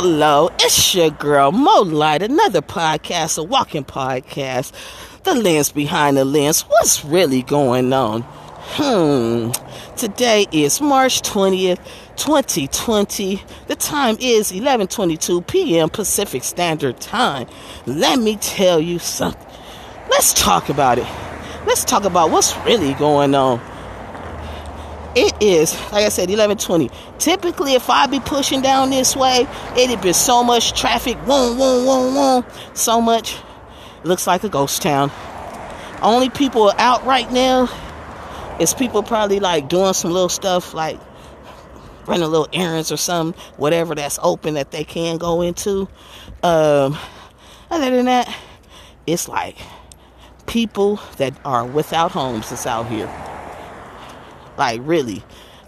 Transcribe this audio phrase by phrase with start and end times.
[0.00, 4.70] Hello, it's your girl Molite, another podcast, a walking podcast.
[5.24, 6.60] The lens behind the lens.
[6.60, 8.22] What's really going on?
[8.22, 9.50] Hmm.
[9.96, 11.84] Today is March 20th,
[12.14, 13.42] 2020.
[13.66, 15.88] The time is 11:22 p.m.
[15.88, 17.48] Pacific Standard Time.
[17.84, 19.44] Let me tell you something.
[20.08, 21.08] Let's talk about it.
[21.66, 23.60] Let's talk about what's really going on.
[25.20, 26.92] It is, like I said, 1120.
[27.18, 31.16] Typically, if I be pushing down this way, it'd be so much traffic.
[31.16, 32.44] Whoom, whoom, whoom, whoom.
[32.76, 33.36] So much.
[34.04, 35.10] Looks like a ghost town.
[36.02, 37.68] Only people out right now
[38.60, 41.00] is people probably like doing some little stuff like
[42.06, 45.88] running little errands or something, whatever that's open that they can go into.
[46.44, 46.96] Um,
[47.72, 48.32] other than that,
[49.04, 49.56] it's like
[50.46, 53.12] people that are without homes that's out here.
[54.58, 55.22] Like really,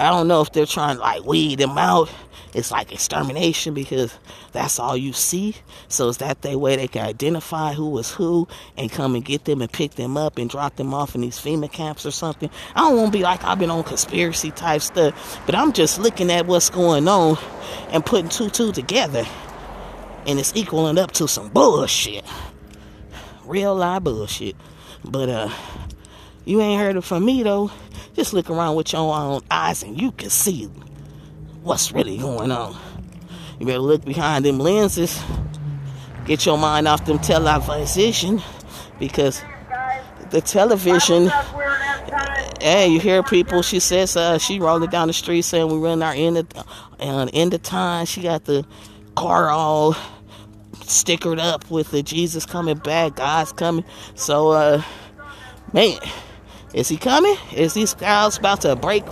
[0.00, 2.10] I don't know if they're trying to like weed them out.
[2.52, 4.18] It's like extermination because
[4.50, 5.56] that's all you see.
[5.88, 9.46] So is that the way they can identify who was who and come and get
[9.46, 12.50] them and pick them up and drop them off in these FEMA camps or something?
[12.74, 15.98] I don't want to be like I've been on conspiracy type stuff, but I'm just
[15.98, 17.38] looking at what's going on
[17.90, 19.24] and putting two two together,
[20.26, 22.24] and it's equaling up to some bullshit,
[23.44, 24.56] real live bullshit.
[25.04, 25.48] But uh,
[26.44, 27.70] you ain't heard it from me though.
[28.14, 30.66] Just look around with your own eyes and you can see
[31.62, 32.76] what's really going on.
[33.58, 35.20] You better look behind them lenses.
[36.26, 38.40] Get your mind off them television
[38.98, 39.42] because
[40.30, 41.30] the television.
[42.60, 43.62] Hey, you hear people?
[43.62, 46.46] She says uh, she rolling down the street saying we run our end of
[47.00, 48.06] uh, end of time.
[48.06, 48.64] She got the
[49.16, 49.96] car all
[50.72, 53.84] stickered up with the Jesus coming back, God's coming.
[54.14, 54.82] So, uh,
[55.72, 55.98] man.
[56.74, 57.36] Is he coming?
[57.54, 59.04] Is these clouds about to break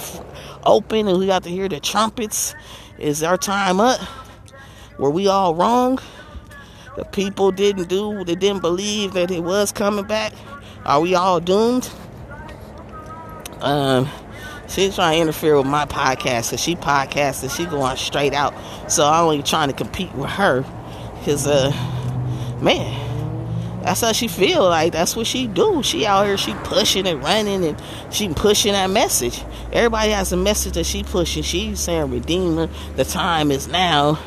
[0.64, 2.55] open and we got to hear the trumpets?
[2.98, 4.00] Is our time up?
[4.98, 5.98] Were we all wrong?
[6.97, 10.33] The people didn't do, they didn't believe that it was coming back.
[10.84, 11.91] Are we all doomed?
[13.60, 14.09] Um,
[14.66, 18.54] she's trying to interfere with my podcast because she podcasts and she going straight out.
[18.91, 20.65] So I'm only trying to compete with her
[21.19, 21.70] because, uh,
[22.62, 23.09] man
[23.91, 25.83] that's how she feel like that's what she do.
[25.83, 29.43] She out here she pushing and running and she pushing that message.
[29.73, 31.43] Everybody has a message that she pushing.
[31.43, 34.21] She's saying redeemer the time is now.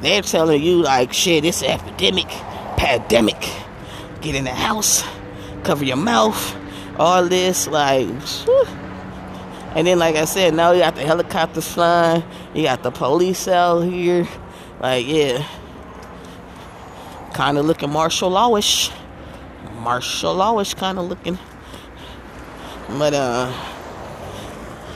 [0.00, 2.28] They're telling you like shit it's an epidemic
[2.78, 3.38] pandemic.
[4.22, 5.04] Get in the house
[5.62, 6.56] cover your mouth
[6.96, 8.06] all this like
[8.44, 8.66] whew.
[9.74, 12.22] and then like i said now you got the helicopters flying
[12.54, 14.26] you got the police out here.
[14.80, 15.44] Like yeah
[17.36, 18.90] kind of looking martial lawish.
[19.74, 21.38] Martial lawish kind of looking.
[22.88, 23.52] But, uh,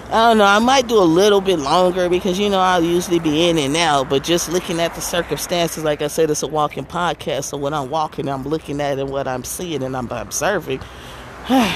[0.06, 0.44] I don't know.
[0.44, 3.76] I might do a little bit longer because, you know, I'll usually be in and
[3.76, 4.08] out.
[4.08, 7.44] But just looking at the circumstances, like I said, it's a walking podcast.
[7.44, 10.80] So when I'm walking, I'm looking at and what I'm seeing and I'm observing.
[11.48, 11.70] uh,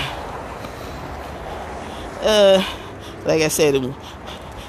[3.27, 3.95] like I said,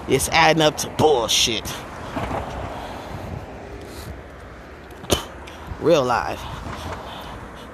[0.10, 1.66] it's adding up to bullshit.
[5.86, 6.44] Real life.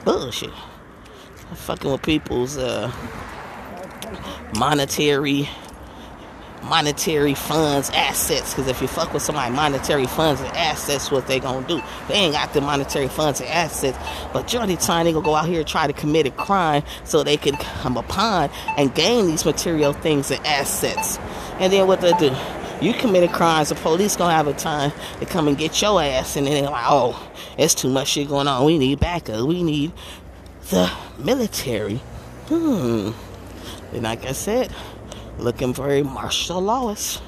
[0.03, 0.51] Bullshit.
[1.53, 2.91] Fucking with people's uh,
[4.57, 5.47] monetary
[6.63, 8.53] monetary funds, assets.
[8.53, 11.81] Because if you fuck with somebody, monetary funds and assets, what they gonna do?
[12.07, 13.97] They ain't got the monetary funds and assets,
[14.31, 17.23] but during time they gonna go out here and try to commit a crime so
[17.23, 21.17] they can come upon and gain these material things and assets.
[21.59, 22.35] And then what they do?
[22.81, 26.35] You committed crimes, the police gonna have a time to come and get your ass,
[26.35, 28.65] and then they're like, oh, it's too much shit going on.
[28.65, 29.47] We need backup.
[29.47, 29.91] We need
[30.71, 31.97] the military.
[32.47, 33.11] Hmm.
[33.93, 34.73] And like I said,
[35.37, 37.21] looking very martial lawish.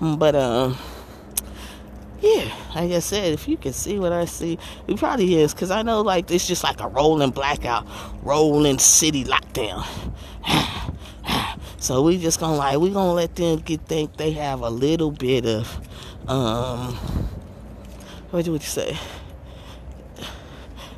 [0.00, 0.78] But um.
[2.22, 5.70] Yeah, like I said, if you can see what I see, it probably is, because
[5.70, 7.86] I know, like, it's just like a rolling blackout,
[8.22, 9.86] rolling city lockdown.
[11.80, 15.10] So we just gonna like we gonna let them get think they have a little
[15.10, 15.80] bit of
[16.28, 16.94] um
[18.30, 18.98] what would you say?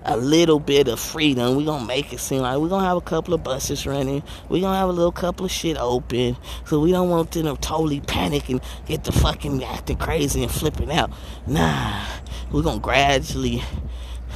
[0.05, 1.55] A little bit of freedom.
[1.55, 4.25] We gonna make it seem like we gonna have a couple of buses running.
[4.49, 6.37] We gonna have a little couple of shit open.
[6.65, 10.51] So we don't want them to totally panic and get the fucking acting crazy and
[10.51, 11.13] flipping out.
[11.47, 12.05] Nah.
[12.51, 13.63] We're gonna gradually,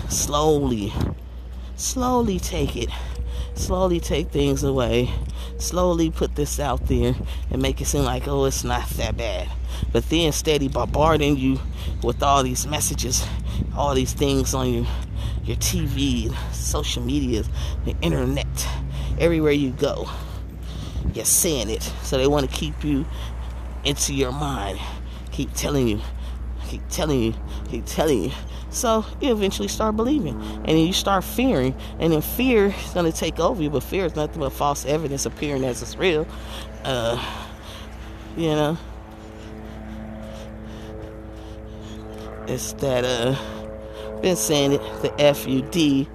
[0.09, 0.93] slowly,
[1.75, 2.88] slowly take it
[3.56, 5.11] slowly take things away,
[5.58, 7.14] slowly put this out there
[7.50, 9.49] and make it seem like, oh, it's not that bad.
[9.93, 11.58] But then steady bombarding you
[12.03, 13.26] with all these messages,
[13.75, 14.87] all these things on your
[15.44, 17.44] your TV, social media,
[17.85, 18.69] the internet,
[19.19, 20.08] everywhere you go.
[21.14, 21.82] You're seeing it.
[22.03, 23.06] So they want to keep you
[23.85, 24.81] into your mind.
[25.31, 26.00] Keep telling you
[26.67, 27.35] keep telling you,
[27.69, 28.31] keep telling you.
[28.76, 33.11] So you eventually start believing, and then you start fearing, and then fear is gonna
[33.11, 33.70] take over you.
[33.70, 36.26] But fear is nothing but false evidence appearing as it's real.
[36.84, 37.17] Uh,
[38.37, 38.76] you know,
[42.46, 46.06] it's that uh, been saying it, the F U D.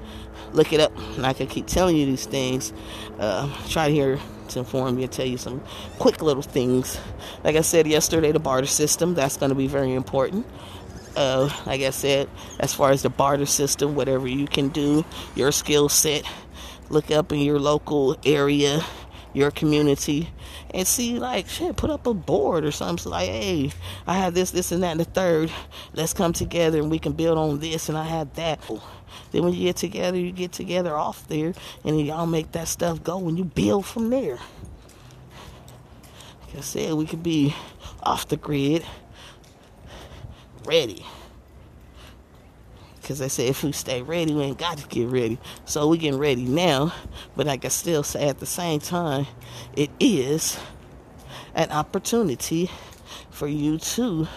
[0.54, 2.74] Look it up, and I can keep telling you these things.
[3.18, 4.20] Uh, try to
[4.50, 5.64] to inform you and tell you some
[5.98, 7.00] quick little things.
[7.44, 10.46] Like I said yesterday, the barter system that's going to be very important.
[11.16, 12.30] Uh, like I said,
[12.60, 15.04] as far as the barter system, whatever you can do,
[15.36, 16.24] your skill set,
[16.90, 18.82] look up in your local area,
[19.34, 20.30] your community,
[20.74, 23.12] and see, like, shit, put up a board or something.
[23.12, 23.72] like, hey,
[24.08, 25.52] I have this, this, and that, and the third.
[25.94, 28.60] Let's come together and we can build on this, and I have that.
[29.32, 31.54] Then when you get together, you get together off there,
[31.84, 34.40] and y'all make that stuff go, and you build from there.
[36.48, 37.56] Like I said, we could be
[38.04, 38.86] off the grid,
[40.66, 41.06] ready.
[43.02, 45.40] Because I say if we stay ready, we ain't got to get ready.
[45.66, 46.94] So we getting ready now.
[47.36, 49.28] But I can still say at the same time,
[49.76, 50.60] it is
[51.56, 52.70] an opportunity
[53.32, 54.28] for you to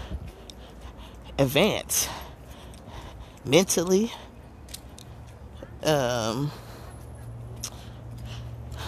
[1.38, 2.08] advance
[3.44, 4.10] mentally,
[5.82, 6.50] um,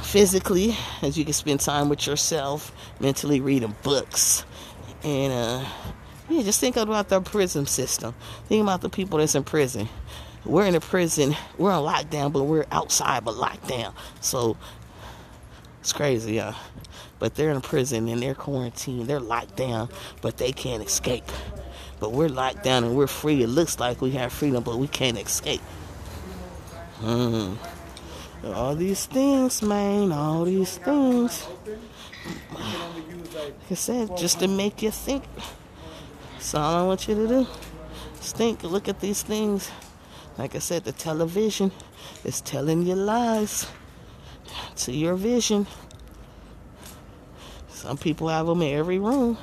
[0.02, 4.44] physically, as you can spend time with yourself, mentally reading books,
[5.04, 5.64] and uh,
[6.28, 8.14] yeah, just think about the prison system.
[8.48, 9.88] Think about the people that's in prison.
[10.44, 13.92] We're in a prison, we're on lockdown, but we're outside but lockdown.
[14.20, 14.56] So
[15.80, 16.54] it's crazy, yeah.
[17.18, 19.88] But they're in a prison and they're quarantined, they're locked down,
[20.20, 21.24] but they can't escape.
[21.98, 23.42] But we're locked down and we're free.
[23.42, 25.62] It looks like we have freedom, but we can't escape.
[27.00, 27.56] Mm.
[28.44, 31.46] All these things, man, all these things.
[32.52, 35.24] Like I said, just to make you think.
[36.38, 37.46] So all I want you to do
[38.20, 39.70] is think, look at these things.
[40.38, 41.72] Like I said, the television
[42.24, 43.66] is telling you lies
[44.76, 45.66] to your vision.
[47.68, 49.38] Some people have them in every room.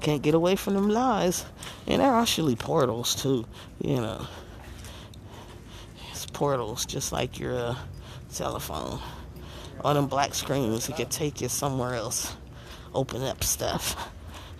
[0.00, 1.44] Can't get away from them lies.
[1.86, 3.46] And they're actually portals too,
[3.80, 4.26] you know.
[6.10, 7.76] It's portals, just like your uh,
[8.34, 9.00] telephone.
[9.82, 12.34] All them black screens, it could take you somewhere else.
[12.94, 14.10] Open up stuff.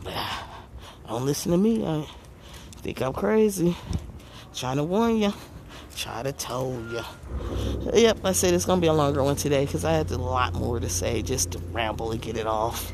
[0.03, 0.15] But
[1.11, 1.85] don't listen to me.
[1.85, 2.07] I
[2.77, 3.77] think I'm crazy.
[4.55, 5.33] Trying to warn you.
[5.97, 7.03] Try to tell you.
[7.93, 10.55] Yep, I said it's gonna be a longer one today because I had a lot
[10.55, 12.93] more to say just to ramble and get it off.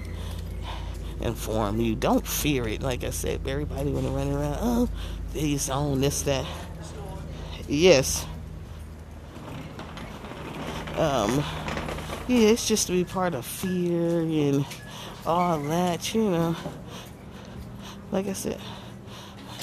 [1.21, 1.95] Inform you.
[1.95, 2.81] Don't fear it.
[2.81, 4.89] Like I said, everybody they run around, oh,
[5.35, 6.47] these on this that.
[7.69, 8.25] Yes.
[10.97, 11.45] Um.
[12.29, 14.65] Yeah, it's just to be part of fear and
[15.27, 16.57] all that, you know
[18.11, 18.61] like I said,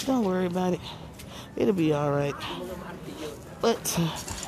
[0.05, 0.79] don't worry about it.
[1.55, 2.35] It'll be all right.
[3.61, 3.99] But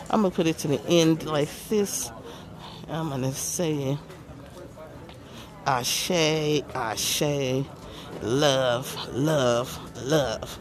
[0.10, 2.12] I'm gonna put it to the end like this.
[2.90, 3.98] I'm gonna say,
[5.66, 6.12] Ashe,
[6.74, 7.66] Ashe,
[8.22, 10.60] love, love, love.